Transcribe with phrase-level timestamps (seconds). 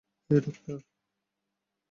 [0.29, 0.79] হেই, doctor!